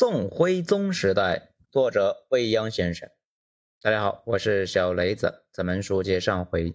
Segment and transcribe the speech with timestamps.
[0.00, 3.10] 宋徽宗时代，作者未央先生。
[3.82, 5.44] 大家好，我是小雷子。
[5.52, 6.74] 咱们书接上回，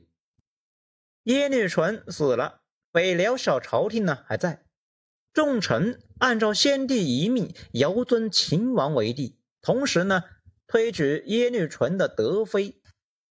[1.23, 2.61] 耶律淳死了，
[2.91, 4.63] 北辽小朝廷呢还在。
[5.33, 10.21] 众臣按照先帝遗命，遥尊秦王为帝，同时呢
[10.67, 12.79] 推举耶律淳的德妃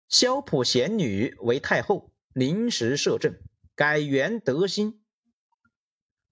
[0.09, 3.34] 萧普贤女为太后，临时摄政，
[3.75, 5.00] 改元德兴。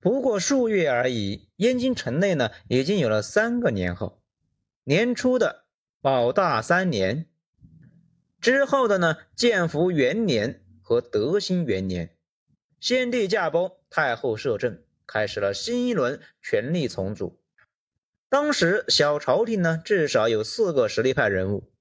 [0.01, 4.21] 不过数月而已，燕京城内呢，已经有了三个年号。
[4.85, 5.65] 年初的
[6.01, 7.27] 保大三年，
[8.41, 12.17] 之后的呢，建福元年和德兴元年，
[12.79, 17.41] 先帝驾崩，太后摄政，开始了新一轮权力重组。
[18.29, 21.73] 当时小朝廷呢，至少有四个实力派人物：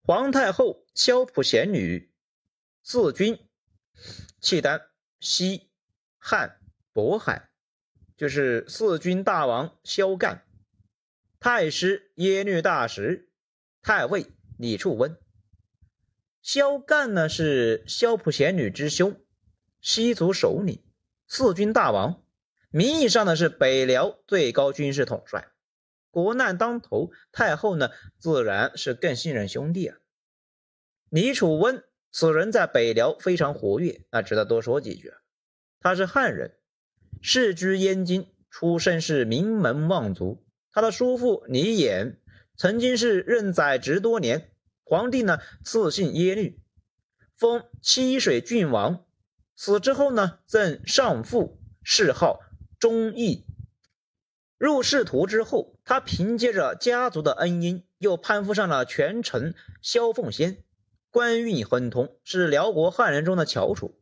[0.00, 2.10] 皇太后萧普贤女、
[2.82, 3.38] 四君
[4.40, 4.80] 契丹、
[5.20, 5.68] 西
[6.16, 6.60] 汉。
[6.96, 7.50] 渤海
[8.16, 10.46] 就是四军大王萧干，
[11.38, 13.28] 太师耶律大石，
[13.82, 15.14] 太尉李处温。
[16.40, 19.20] 萧干呢是萧普贤女之兄，
[19.82, 20.82] 西族首领，
[21.28, 22.24] 四军大王，
[22.70, 25.48] 名义上呢是北辽最高军事统帅。
[26.10, 29.98] 国难当头，太后呢自然是更信任兄弟啊。
[31.10, 35.12] 李处温此人在北辽非常活跃，那值得多说几句。
[35.78, 36.58] 他是汉人。
[37.20, 40.44] 世居燕京，出身是名门望族。
[40.72, 42.16] 他的叔父李衍
[42.56, 44.50] 曾经是任宰执多年，
[44.84, 46.60] 皇帝呢赐姓耶律，
[47.36, 49.04] 封七水郡王。
[49.54, 52.40] 死之后呢，赠上父，谥号
[52.78, 53.46] 忠义。
[54.58, 60.62] 入仕途之后，他凭借着家族的恩荫，又攀附上了权臣萧凤仙，
[61.10, 63.98] 官运亨通，是辽国汉人中的翘楚。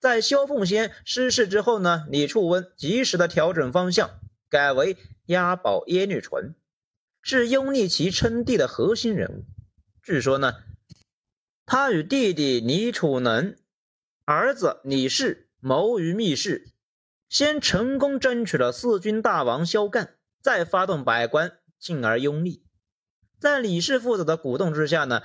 [0.00, 4.96] 在萧凤仙失势之后呢，李处温及时的调整方向，改为
[5.26, 6.54] 押宝耶律淳，
[7.20, 9.44] 是拥立其称帝的核心人物。
[10.02, 10.54] 据说呢，
[11.66, 13.56] 他与弟弟李楚能、
[14.24, 16.70] 儿子李氏谋于密室，
[17.28, 22.64] 先成功争取了四军大王萧干，再发动百官，进而拥立。
[23.40, 25.22] 在李氏父子的鼓动之下呢。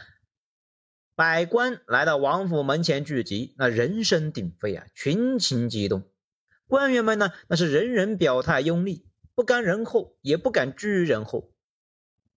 [1.15, 6.09] 百官来到王府门前聚集，那人声鼎沸啊，群情激动。
[6.67, 11.51] 官员们呢，那是人人表态拥立，不甘人后，也不敢居人后。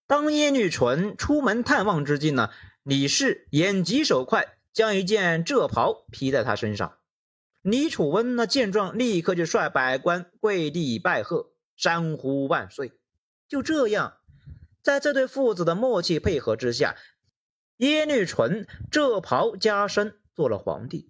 [0.05, 2.51] 当耶律淳出门探望之际呢，
[2.83, 6.99] 李氏眼疾手快，将一件浙袍披在他身上。
[7.63, 12.91] 李楚温呢见状，立刻就率百官跪地拜贺，山呼万岁。
[13.49, 14.17] 就这样，
[14.83, 16.95] 在这对父子的默契配合之下。
[17.77, 21.09] 耶律淳这袍加身，做了皇帝。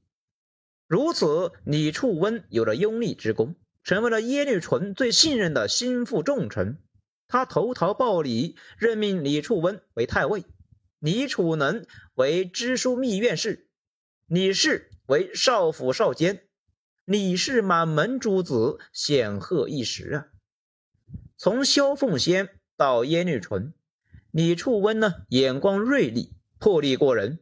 [0.85, 6.77] 如此，李处温有了拥立之功，成为了耶律淳最信任的心腹重臣。
[7.29, 10.43] 他投桃报李，任命李处温为太尉，
[10.99, 11.85] 李楚能
[12.15, 13.69] 为知枢密院事，
[14.25, 16.43] 李氏为少府少监。
[17.05, 20.27] 李氏满门诸子，显赫一时啊！
[21.37, 23.73] 从萧凤仙到耶律淳，
[24.31, 26.33] 李处温呢，眼光锐利。
[26.59, 27.39] 魄力过人，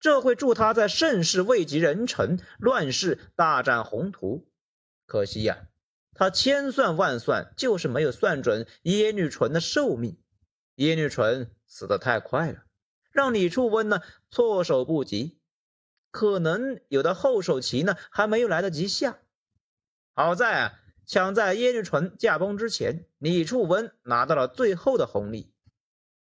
[0.00, 4.46] 这会助他在盛世位极人臣，乱世大展宏图。
[5.06, 5.68] 可惜呀，
[6.14, 10.18] 他千算万算，就是没有算准耶律淳的寿命。
[10.76, 12.64] 耶律淳死得太快了，
[13.12, 15.38] 让李处温呢措手不及，
[16.10, 19.18] 可能有的后手棋呢还没有来得及下。
[20.14, 25.53] 好在啊，抢在耶律淳驾崩之前，李处温拿到了最后的红利。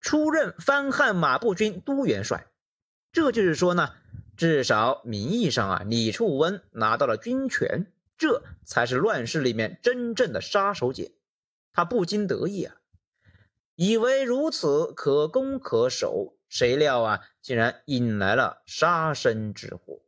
[0.02, 2.48] 出任番汉马步军都元帅，
[3.12, 3.94] 这就是说呢，
[4.36, 7.86] 至少名义上啊，李处温拿到了军权，
[8.18, 11.12] 这才是乱世里面真正的杀手锏。
[11.72, 12.74] 他不禁得意啊，
[13.76, 20.02] 以为如此可攻可守，谁料啊，竟然引来了杀身之祸。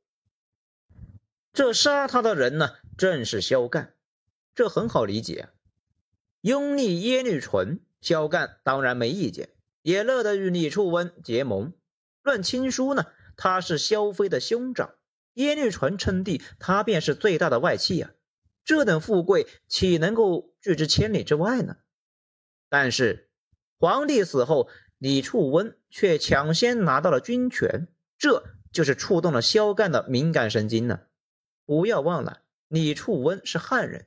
[1.52, 3.94] 这杀他的人呢，正是萧干，
[4.56, 5.50] 这很好理解啊。
[6.40, 9.50] 拥立耶律淳，萧干当然没意见。
[9.84, 11.74] 也乐得与李处温结盟。
[12.22, 13.04] 论亲疏呢，
[13.36, 14.94] 他是萧妃的兄长，
[15.34, 18.12] 耶律淳称帝，他便是最大的外戚呀。
[18.64, 21.76] 这等富贵岂能够拒之千里之外呢？
[22.70, 23.28] 但是
[23.78, 28.42] 皇帝死后，李处温却抢先拿到了军权，这
[28.72, 31.00] 就是触动了萧干的敏感神经呢。
[31.66, 34.06] 不要忘了，李处温是汉人，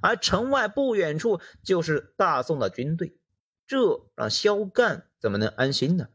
[0.00, 3.18] 而城外不远处就是大宋的军队。
[3.66, 6.08] 这让萧干怎么能安心呢？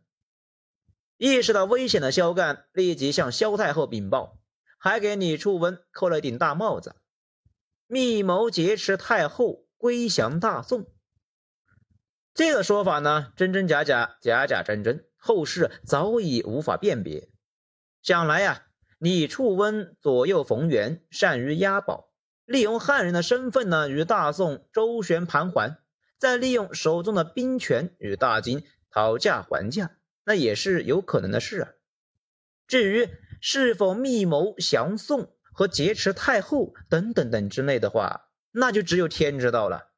[1.17, 4.39] 意识到危险的萧干立即向萧太后禀报，
[4.77, 6.95] 还给李处温扣了一顶大帽子，
[7.87, 10.87] 密谋劫持太后，归降大宋。
[12.33, 17.29] 这个说法呢，真真假假，假假真真，后世早已无法辨别。
[18.01, 18.65] 想来呀，
[18.97, 22.11] 李处温左右逢源，善于押宝，
[22.45, 25.77] 利用汉人的身份呢，与大宋周旋盘桓，
[26.17, 31.69] 再利用手中的兵权与大金讨价还价，那也是有可能的事啊。
[32.67, 33.09] 至于
[33.41, 39.89] 是否密谋降宋和劫持太后等等等之类的话，那就只有天知道了。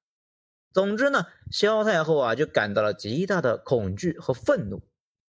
[0.71, 4.81] 总之呢，萧太后啊就感到了极大的恐惧和愤怒。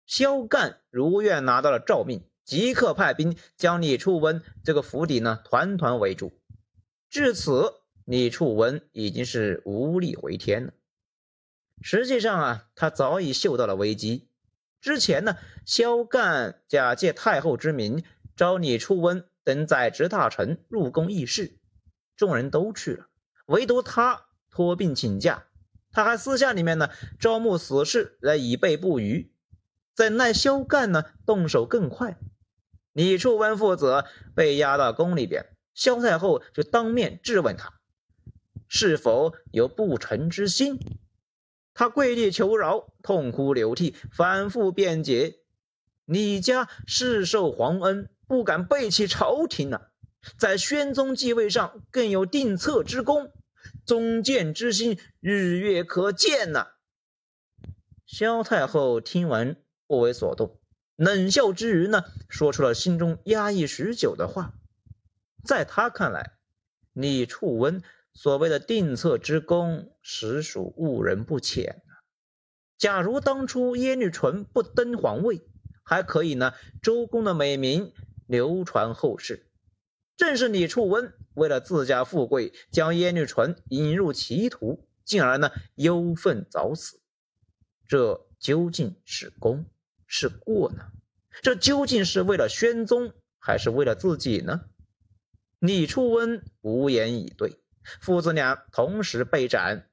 [0.05, 6.39] 萧干如愿拿到了诏命，即刻派兵将李处温这个府邸呢团团围住。
[7.09, 7.73] 至此，
[8.05, 10.73] 李处温已经是无力回天了。
[11.81, 14.27] 实际上啊，他早已嗅到了危机。
[14.81, 18.03] 之前呢，萧干假借太后之名，
[18.35, 21.57] 招李处温等在职大臣入宫议事，
[22.15, 23.07] 众人都去了，
[23.47, 24.23] 唯独他。
[24.49, 25.45] 托病请假，
[25.91, 26.89] 他还私下里面呢
[27.19, 29.31] 招募死士来以备不虞。
[29.93, 32.17] 怎奈萧干呢动手更快，
[32.91, 34.03] 李处温父子
[34.33, 35.45] 被押到宫里边，
[35.75, 37.71] 萧太后就当面质问他
[38.67, 40.79] 是否有不臣之心。
[41.77, 45.35] 他跪地求饶，痛哭流涕，反复辩解：
[46.05, 49.89] 李家世受皇恩，不敢背弃朝廷啊，
[50.39, 53.31] 在宣宗继位上更有定策之功。
[53.85, 56.69] 忠谏之心日月可见呐！
[58.07, 60.59] 萧太后听完不为所动，
[60.95, 64.55] 冷笑之余呢，说出了心中压抑许久的话。
[65.45, 66.37] 在她看来，
[66.93, 67.83] 李处温
[68.17, 72.01] 所谓的定策之功，实属误人不浅啊。
[72.75, 75.39] 假如当初耶律淳不登皇位，
[75.83, 77.93] 还可以呢，周公的美名
[78.25, 79.51] 流传后世。
[80.15, 86.99] 正是李处温为了自家富贵，将耶律淳引入歧途，进而呢忧愤早死。
[87.87, 89.67] 这究竟是功
[90.07, 90.87] 是过呢？
[91.43, 94.61] 这究竟是为了宣宗，还是为了自己呢？
[95.59, 97.59] 李处温无言以对，
[98.01, 99.89] 父子俩同时被斩，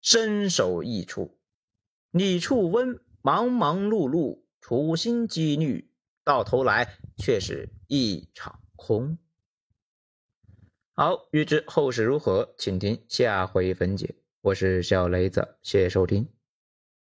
[0.00, 1.38] 身首异处。
[2.10, 5.90] 李处温忙忙碌碌，处心积虑，
[6.24, 9.18] 到头来却是一场空。
[10.94, 14.14] 好，欲知后事如何，请听下回分解。
[14.40, 16.35] 我是小雷子，谢谢收听。